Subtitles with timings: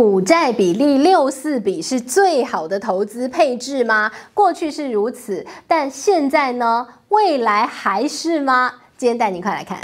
[0.00, 4.10] 股债比例六四比是最好的投资配置吗？
[4.32, 6.86] 过去是如此，但现在呢？
[7.10, 8.72] 未来还是吗？
[8.96, 9.78] 今天带你快来看。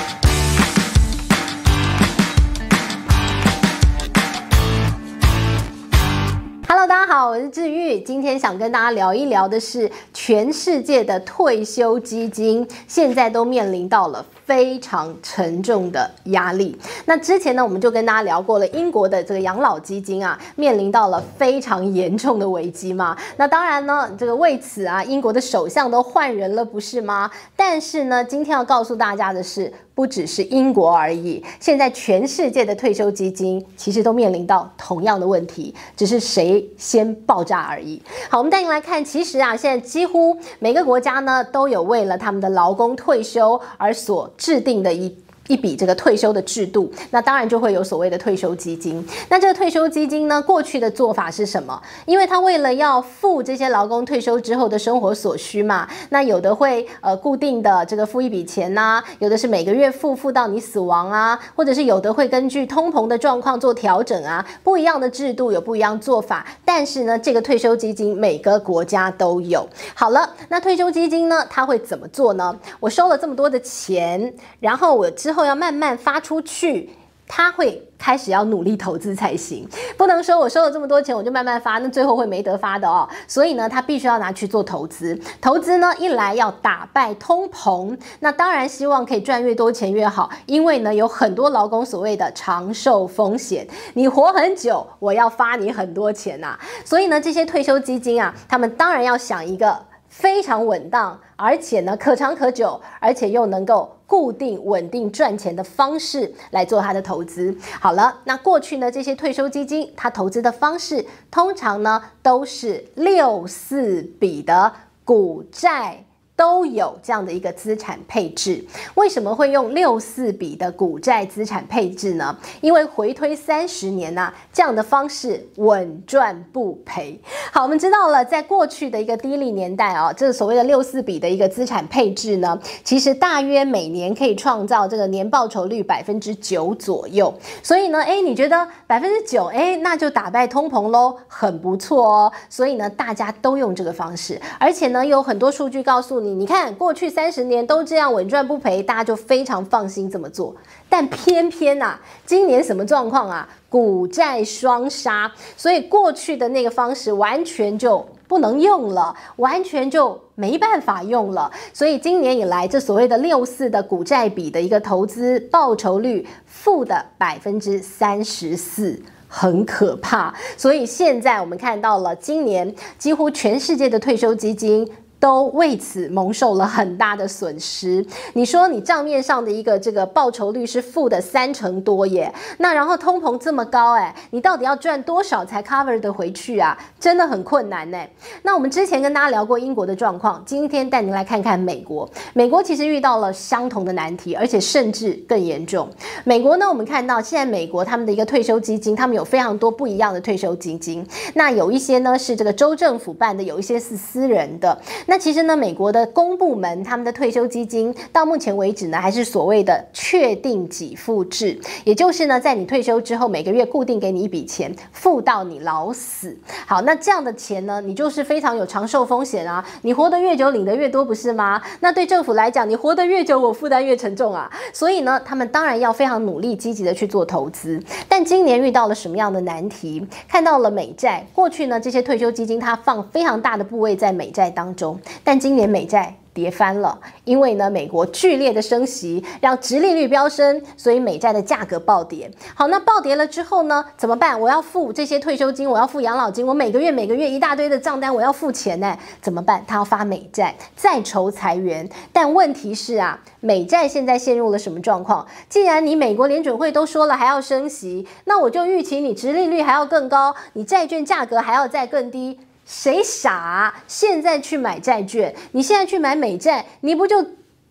[7.36, 8.00] 我是治愈。
[8.00, 16.74] 今天想跟大家聊一聊的是，全世界的退休基金现在都面临到了非常沉重的压力。
[17.04, 23.14] 那之前呢，我们就跟大家聊过了，英国的这个养老基金啊，面临到了非常严重的危机嘛。
[23.36, 27.30] 那当然呢，这个为此啊，英国的首相都换人了，不是吗？
[27.54, 29.70] 但是呢，今天要告诉大家的是。
[29.96, 38.00] 不只是英国而已，现在全世界的退休基金其实都面临到同样的问题，只是谁先爆炸而已。
[38.28, 45.16] 好，我们带您来看，其实啊，现在几乎每个国家呢都有为了他们的劳工退休而所制定的一。
[45.48, 49.06] 一笔这个退休的制度，那当然就会有所谓的退休基金。
[49.28, 51.80] 那这个退休基金呢，过去的做法是什么？
[52.04, 66.44] 因为他为了要付这些劳工退休之后的生活所需嘛，那有的会呃固定的这个付一笔钱呐、有的是每个月付付到你死亡啊，或者是有的会根据通膨的状况做调整啊，不一样的制度有不一样做法。
[66.64, 69.64] 但是呢，这个退休基金每个国家都有。
[69.94, 72.58] 好了，那退休基金呢，它会怎么做呢？
[72.80, 75.35] 我收了这么多的钱，然后我之后。
[75.36, 76.88] 后要慢慢发出去，
[77.28, 83.06] 他会开始要努力投资才行，不能说我收了这么多钱我就慢慢发，那最后会没得发的哦。
[83.26, 85.18] 所以呢，他必须要拿去做投资。
[85.40, 96.58] 投资呢，一来要打败通膨，那当然希望可以赚越多钱越好，因为呢，有很多劳工所谓的长寿风险，你活很久，我要发你很多钱呐。
[96.84, 99.76] 所以呢，这些退休基金啊，他们当然要想一个
[100.08, 103.92] 非常稳当，而且呢可长可久，而且又能够。
[104.08, 107.52] 固定稳定赚钱的方式来做它的投资。
[107.80, 114.72] 好了，那过去呢，这些退休基金它投资的方式通常呢都是六四比的
[115.04, 116.05] 股债。
[116.36, 118.62] 都有这样的一个资产配置，
[118.94, 122.36] 为什么会用六四比的股债资产配置呢？
[122.60, 127.18] 因为回推三十年呐、这样的方式稳赚不赔。
[127.50, 137.32] 好，我们知道了，在过去的一个低利年代啊，这个所谓的六四比的一个资产配置呢，其实大约每年可以创造这个年报酬率百分之九左右。
[137.62, 142.32] 所以呢，诶，你觉得百分之九，诶，那就打败通膨喽，很不错哦。
[142.50, 146.25] 所以呢，大家都用这个方式，而且呢，有很多数据告诉你。
[146.26, 150.52] 你你看，过去三十年都这样稳赚不赔，大家就非常放心这么做。
[150.88, 153.48] 但偏偏啊，今年什么状况啊？
[153.68, 161.52] 股债双杀，所以过去的那个方式完全就不能用了，完全就没办法用了。
[161.72, 170.34] 所以今年以来，这所谓的六四的股债比的一个投资报酬率负的百分之三十四，很可怕。
[170.56, 174.88] 所以现在我们看到了，今年几乎全世界的退休基金。
[175.26, 178.06] 都为此蒙受了很大的损失。
[178.34, 186.78] 你说你账面上的一个这个报酬率是负的三成多耶，那然后通膨这么高哎，你到底要赚多少才 cover 得回去啊？
[187.00, 187.98] 真的很困难呢。
[188.42, 192.08] 那我们之前跟大家聊过英国的状况，今天带您来看看美国。
[192.32, 195.90] 美国其实遇到了相同的难题，而且甚至更严重。
[196.22, 201.04] 美国呢，我们看到现在美国他们的一个退休基金，他们有非常多不一样的退休基金。
[201.34, 204.78] 那有一些呢是这个州政府办的，有一些是私人的。
[205.06, 216.36] 那那其实呢，美国的公部门他们的退休基金到目前为止呢，还是所谓的确定给付制，也就是呢，在你退休之后，每个月固定给你一笔钱，付到你老死。
[216.66, 221.62] 好，那这样的钱呢，你就是非常有长寿风险啊，你活得越久，领得越多，不是吗？
[221.80, 224.52] 那对政府来讲，你活得越久，我负担越沉重啊。
[224.70, 227.82] 所以呢，他们当然要非常努力、积极的去做投资。
[228.06, 230.06] 但今年遇到了什么样的难题？
[230.28, 234.95] 看到了美债，过去呢，这些退休基金它放非常大的部位在美债当中。
[235.22, 242.30] 但今年美债跌翻了，因为呢，美国剧烈的升息让殖利率飙升，所以美债的价格暴跌。
[242.54, 244.38] 好，那暴跌了之后呢，怎么办？
[244.38, 249.64] 我要付这些退休金，我要付养老金，我每个月每个月一大堆的账单，我要付钱呢，怎么办？
[249.66, 251.88] 他要发美债，再筹财源。
[252.12, 255.26] 但问题是啊，美债现在陷入了什么状况？
[255.48, 262.38] 既然你美国联准会都说了还要升息，那我就预期你殖利率还要更高，你债券价格还要再更低。
[262.66, 263.72] 谁傻？
[263.86, 267.24] 现在去买债券，你现在去买美债，你不就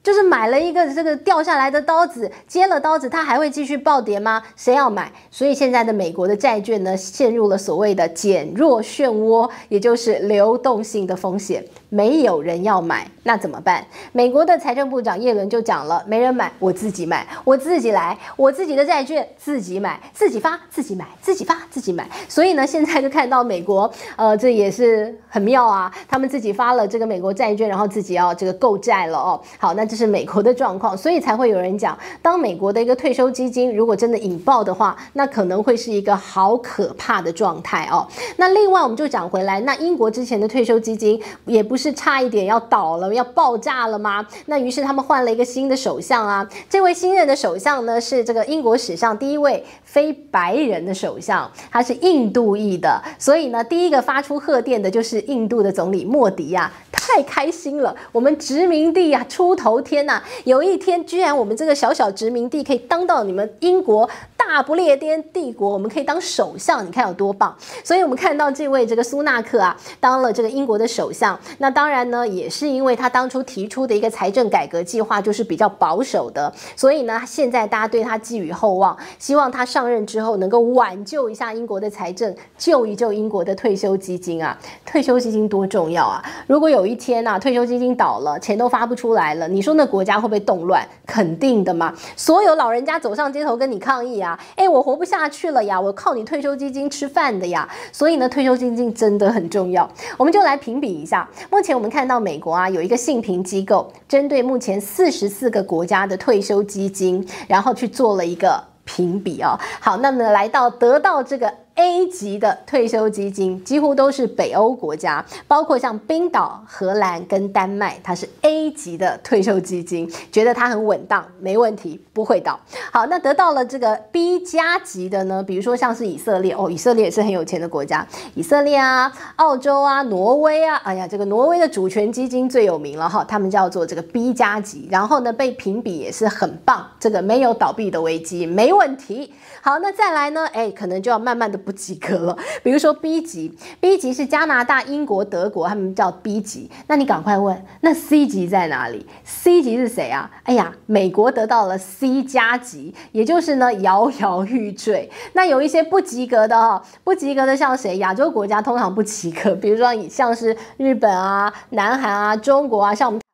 [0.05, 4.43] 就是买了一个这个掉下来的刀子，接了刀子，它还会继续暴跌吗？
[4.55, 5.11] 谁要买？
[5.31, 13.83] 所以现在的美国的债券呢，陷入了所谓的减弱漩涡，也就是流动性的风险，没有人要买，那怎么办？
[14.11, 22.07] 美国的财政部长耶伦就讲了，没人买，我自己买，我自己来，我自己的债券自己买，自己发，自己买，自己发，自己买。
[22.29, 29.41] 所以呢，现在就看到美国，呃，这也是很妙啊，他们自己发了这个美国债券，然后自己要这个购债了哦。
[29.57, 38.05] 好，那这是美国的状况，所以才会有人讲，当美国的一个退休基金如果真的引爆的话，那可能会是一个好可怕的状态哦。
[38.37, 44.25] 那另外我们就讲回来，那英国之前的退休基金也不是差一点要倒了，要爆炸了吗？
[44.47, 67.55] 那于是他们换了一个新的首相啊，这位新任的首相呢是这个英国史上第一位非白人的首相，他是印度裔的，所以呢，第一个发出贺电的就是印度的总理莫迪呀、太开心了，我们殖民地呀、啊、出头天呐、有一天居然我们这个小小殖民地可以当到你们英国大不列颠帝国，我们可以当首相，你看有多棒！
[67.83, 71.39] 所以我们看到这位这个苏纳克啊，当了这个英国的首相。
[71.59, 84.57] 那当然呢，也是因为他当初提出的一个财政改革计划就是比较保守的，所以呢，现在大家对他寄予厚望，希望他上任之后能够挽救一下英国的财政，救一救英国的退休基金啊！
[84.85, 86.23] 退休基金多重要啊！
[86.47, 90.87] 如果有一天呐，退休基金倒了，钱都发不出来了，你说那国家会不会动乱？
[91.05, 91.93] 肯定的嘛！
[92.15, 94.39] 所有老人家走上街头跟你抗议啊！
[94.55, 95.79] 诶，我活不下去了呀！
[95.79, 97.69] 我靠你退休基金吃饭的呀！
[97.91, 99.89] 所以呢，退休基金真的很重要。
[100.17, 109.57] 我们就来评比一下，目前我们看到美国啊有一个信评机构，针对目前四十四个国家的退休基金，然后去做了一个评比哦。
[109.79, 111.53] 好，那么来到得到这个。
[111.75, 122.57] A 级的退休基金几乎都是北欧国家，包括像冰岛、荷兰跟丹麦，它是 A 级的退休基金，觉得它很稳当，没问题，不会倒。
[122.93, 125.43] 好，那得到了这个 B 加级的呢？
[125.43, 139.33] 比如说像是以色列哦，以色列也是很有钱的国家，以色列啊、澳洲啊、挪威啊，哎呀，这个挪威的主权基金最有名了哈，他们叫做这个 B 加级，然后呢被评比也是很棒，这个没有倒闭的危机，没问题。
[139.61, 140.47] 好，那再来呢？
[140.53, 141.59] 哎，可能就要慢慢的。
[141.65, 146.69] 不及格了，比如说 B 级，B 级是加拿大、英国、德国，他们叫 B 级。
[146.87, 150.29] 那你赶快问，那 C 级在哪里？C 级是谁啊？
[150.43, 155.09] 哎呀，美国得到了 C 加级，也就是呢摇摇欲坠。
[155.33, 157.97] 那有一些不及格的哦，不及格的像谁？
[157.97, 163.24] 亚洲国家通常不及格，比如说你像是日本啊、南韩啊、中国啊，像我们。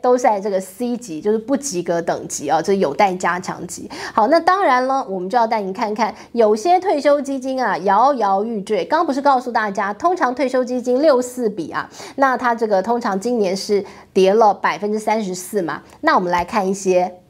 [0.00, 3.90] 都在这个 C 级，就是不及格等级啊，这有待加强级。
[4.12, 8.84] 好，那当然了，我们就要带你看看，有些退休基金啊摇摇欲坠。
[8.84, 15.82] 刚刚不是告诉大家，通常退休基金六四比啊，那它这个通常今年是跌了百分之三十四嘛。
[16.02, 17.20] 那我们来看一些。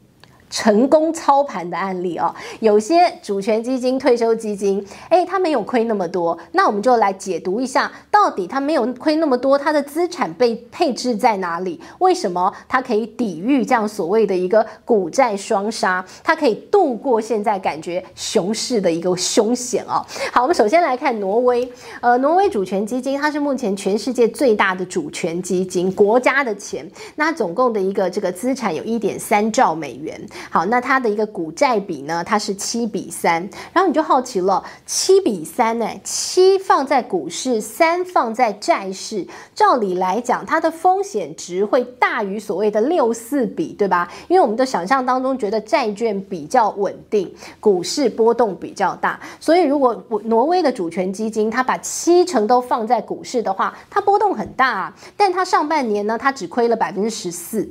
[0.49, 6.37] 成功操盘的案例哦，有些主权基金、退休基金，诶，它没有亏那么多。
[6.53, 11.79] 那我们就来解读一下，到底它没有亏那么多，它的资产被配置在哪里？
[11.99, 16.05] 为什么它可以抵御这样所谓的一个股债双杀？
[16.23, 20.05] 它可以度过现在感觉熊市的一个凶险哦。
[20.31, 21.69] 好，我们首先来看挪威，
[22.01, 30.21] 呃，挪威主权基金，它是目前全世界最大的主权基金，国家的钱，那总共的一个这个资产有一点三兆美元。
[30.49, 32.23] 好，那它的一个股债比呢？
[32.23, 35.87] 它是七比三，然后你就好奇了，七比三呢？
[36.03, 44.11] 七放在股市，三放在债市，照理来讲，它的风险值会大于所谓的六四比，对吧？
[44.27, 57.69] 因为我们的想象当中觉得债券比较稳定，股市波动比较大，所以如果挪威的主权基金它把七成都放在股市的话，它波动很大啊，但它上半年呢，它只亏了百分之十四。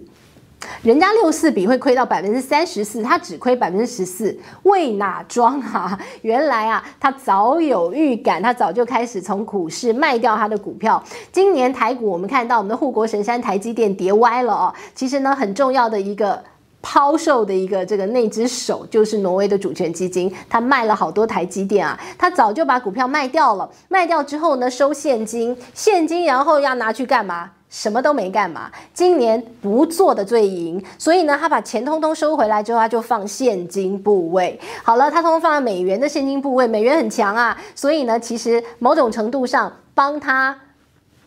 [0.83, 5.99] 人家六四比会亏到百分之三十四，他只亏百分之十四，为哪桩啊？
[6.23, 11.03] 原来啊，他早有预感，他早就开始从股市卖掉他的股票。
[11.33, 14.75] 今年台股我们看到我们的护国神山台积电跌歪了哦。
[14.95, 16.43] 其实呢，很重要的一个
[16.83, 27.53] 抛售的一个这个那只手就是挪威的主权基金，他卖了好多台积电啊，他早就把股票卖掉了，卖掉之后呢，收现金，现金然后要拿去干嘛？
[27.75, 34.59] 什么都没干嘛，今年不做的最赢，所以呢，他把钱通通收回来之后，他就放现金部位。
[34.85, 40.57] 好了，他通通放在美元的现金部位，美元很强啊，所以呢，其实某种程度上帮他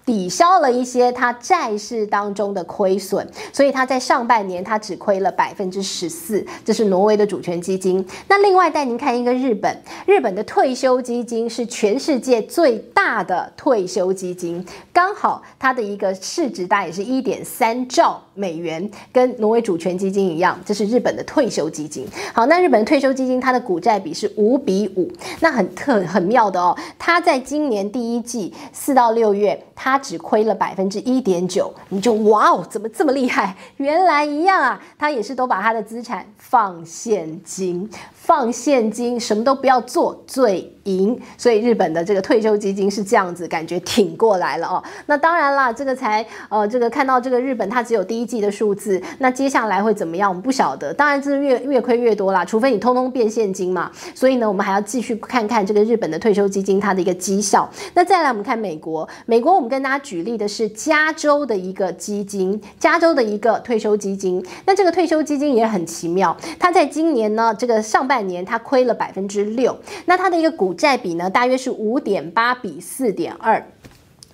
[0.07, 8.03] 抵消了一些它债市当中的亏损，所以它在上半年它只亏了百分之十四，这是挪威的主权基金。
[8.29, 22.07] 那另外带您看一个日本，日本的退休基金是全世界最大的退休基金，刚好它的一个市值大概也是一点三兆美元，跟挪威主权基金一样，这是日本的退休基金。
[22.33, 25.11] 好，那日本退休基金它的股债比是五比五，
[25.41, 33.55] 那很特很妙的哦，它在今年第一季四到六月，他只亏了百分之一点九，你就哇哦，怎么这么厉害？
[33.77, 41.17] 原来一样啊，他也是都把他的资产放现金，放现金，什么都不要做，最赢。
[41.37, 44.83] 所以日本的这个退休基金是这样子，感觉挺过来了哦。
[45.05, 50.29] 那当然啦，这个才呃，这个看到这个日本它只有第一季的数字，那接下来会怎么样？
[50.29, 50.93] 我们不晓得。
[50.93, 53.91] 当然这是越越亏越多啦，除非你通通变现金嘛。
[54.15, 57.69] 所以呢，我们还要继续看看这个日本的退休基金它的一个绩效。
[57.93, 64.43] 那再来我们看美国，美国我们跟大家举例的是加州的一个基金，加州的一个退休基金。
[64.65, 73.65] 那这个退休基金也很奇妙，它在今年呢，这个上半年它亏了百分之六，那它的一个股债比呢，大约是五点八比四点二。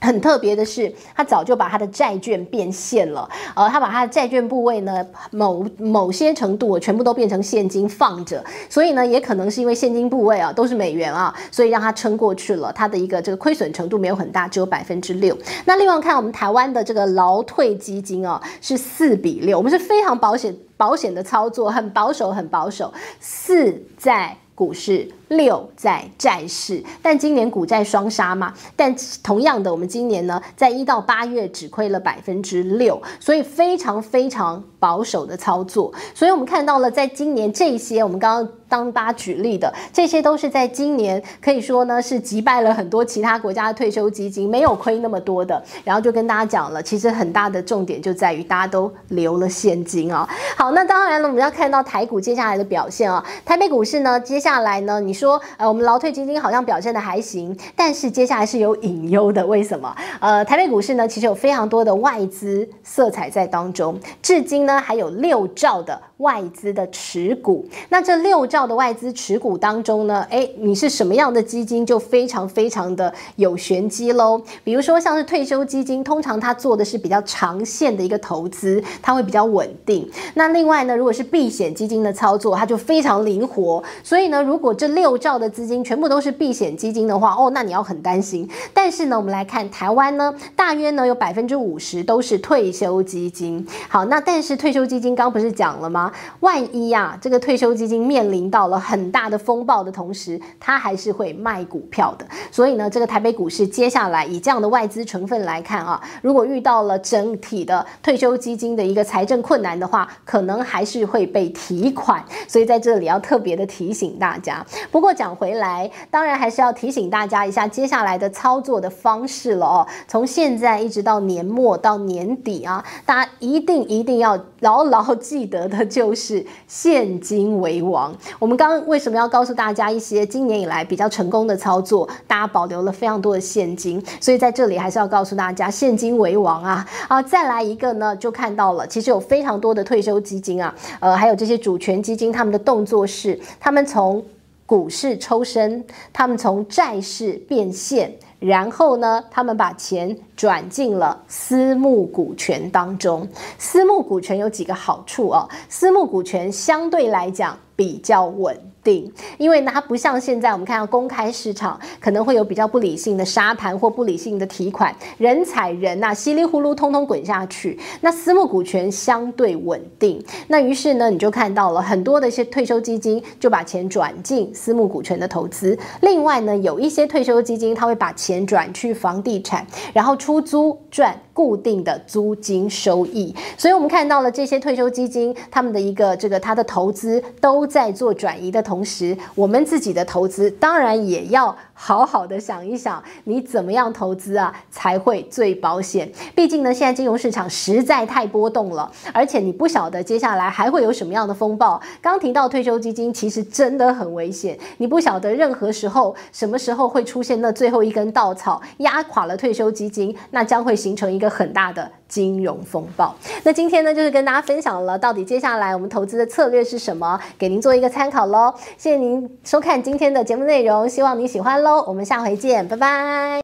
[0.01, 15.37] 很特别的是，他早就把他的债券变现了，呃，他把他的债券部位呢，某某些程度全部都变成现金放着，所以呢，也可能是因为现金部位啊都是美元啊，所以让他撑过去了，他的一个这个亏损程度没有很大，只有百分之六。
[15.63, 25.09] 那另外看我们台湾的这个劳退基金啊，是四比六，我们是非常保险保险的操作，很保守很保守，四在股市。
[25.37, 28.53] 六在债市，但今年股债双杀嘛。
[28.75, 35.91] 但同样的，我们今年呢，在一到八月只亏了百分之六，所以非常非常保守的操作。
[36.13, 45.61] 所以我们看到了，在今年这些，我们刚刚当大家举例的，这些都是在今年可以说呢是击败了很多其他国家的退休基金，没有亏那么多的。
[45.83, 50.27] 然后就跟大家讲了，其实很大的重点就在于大家都留了现金啊。
[50.55, 53.23] 好，那当然了，我们要看到台股接下来的表现啊。
[53.45, 55.22] 台北股市呢，接下来呢，你。
[55.23, 59.45] 说呃，我们劳退基金好像表现的还行，但是接下来是有隐忧的。
[59.45, 59.95] 为什么？
[60.19, 67.67] 呃，台北股市呢，其实有非常多的外资色彩在当中，至今呢还有六兆的外资的持股。
[67.89, 74.41] 那这六兆的外资持股当中呢，诶，你是什么样的基金就非常非常的有玄机喽。
[74.63, 80.09] 比如说像是退休基金，通常它做的是比较长线的一个投资，它会比较稳定。
[80.33, 83.83] 那另外呢，如果是避险基金的操作，它就非常灵活。
[84.01, 88.49] 所以呢，如果这六兆的资金全部都是避险基金的话，哦，那你要很担心。
[88.73, 93.67] 但是呢，我们来看台湾呢，大约呢有百分之五十都是退休基金。
[93.89, 96.11] 好，那但是退休基金刚不是讲了吗？
[96.41, 102.25] 万一、啊，这个退休基金面临到了很大的风暴的同时，它还是会卖股票的。
[102.51, 112.23] 所以呢，这个台北股市接下来以这样的外资成分来看啊，如果遇到了整体的退休基金的一个财政困难的话，可能还是会被提款。
[112.47, 114.65] 所以在这里要特别的提醒大家。
[114.91, 119.87] 不过讲回来，当然还是要提醒大家一下接下来的操作的方式了哦。
[120.07, 128.11] 从现在一直到年末到年底啊，大家一定一定要牢牢记得的就是现金为王。
[128.39, 132.09] 我们刚刚为什么要告诉大家一些今年以来比较成功的操作？
[132.25, 136.89] 大家保留了非常多的现金，所以在这里还是要告诉大家现金为王啊！
[137.07, 144.23] 啊，再来一个呢，就看到了，其实有非常多的退休基金啊，呃，还有这些主权基金，他们的动作是，他们从
[144.65, 153.25] 股市抽身，他们从债市变现，然后呢，他们把钱转进了私募股权当中。
[153.57, 158.72] 私募股权有几个好处哦，私募股权相对来讲比较稳。
[158.83, 167.79] 定，因为呢，它不像现在我们看到公开市场可能会有比较不理性的沙盘或不理性的提款，人踩人呐、稀里呼噜通通滚下去。
[168.01, 175.77] 那私募股权相对稳定，那于是呢，你就看到了很多的一些退休基金就把钱转进私募股权的投资。
[176.01, 183.33] 另外呢，有一些退休基金他会把钱转去房地产，然后出租赚固定的租金收益。
[183.57, 188.72] 所以我们看到了这些退休基金他们的一个这个他的投资都在做转移的投。
[188.73, 196.09] 同时，我们自己的投资当然也要好好的想一想，你怎么样投资啊才会最保险？
[196.33, 201.81] 毕竟呢，现在金融市场实在太波动了，而且你不晓得接下来还会有什么样的风暴。
[202.01, 211.91] 刚提到退休基金，其实真的很危险，你不晓得任何时候、什么时候会出现那最后一根稻草，压垮了退休基金，那将会形成一个很大的。
[212.13, 213.15] 金融风暴。
[213.41, 218.53] 那今天呢，就是跟大家分享了到底接下来我们投资的策略是什么，给您做一个参考喽。
[218.77, 223.41] 谢谢您收看今天的节目内容，希望你喜欢喽我们下回见，拜拜。